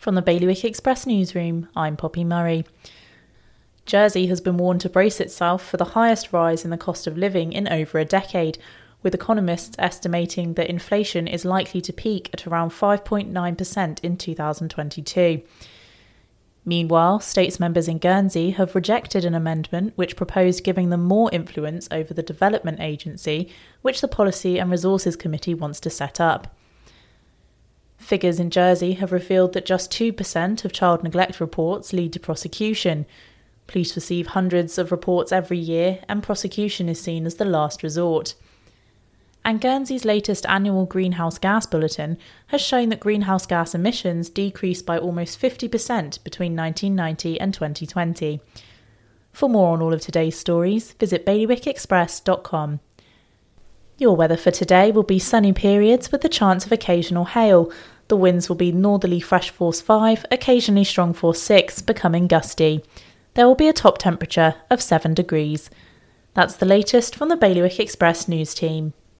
[0.00, 2.64] From the Bailiwick Express newsroom, I'm Poppy Murray.
[3.84, 7.18] Jersey has been warned to brace itself for the highest rise in the cost of
[7.18, 8.56] living in over a decade,
[9.02, 15.42] with economists estimating that inflation is likely to peak at around 5.9% in 2022.
[16.64, 21.88] Meanwhile, states members in Guernsey have rejected an amendment which proposed giving them more influence
[21.90, 26.56] over the Development Agency, which the Policy and Resources Committee wants to set up.
[28.00, 33.06] Figures in Jersey have revealed that just 2% of child neglect reports lead to prosecution.
[33.66, 38.34] Police receive hundreds of reports every year, and prosecution is seen as the last resort.
[39.44, 44.98] And Guernsey's latest annual greenhouse gas bulletin has shown that greenhouse gas emissions decreased by
[44.98, 48.40] almost 50% between 1990 and 2020.
[49.32, 52.80] For more on all of today's stories, visit bailiwickexpress.com.
[54.00, 57.70] Your weather for today will be sunny periods with the chance of occasional hail.
[58.10, 62.82] The winds will be northerly fresh force 5, occasionally strong force 6, becoming gusty.
[63.34, 65.70] There will be a top temperature of 7 degrees.
[66.34, 68.94] That's the latest from the Bailiwick Express news team.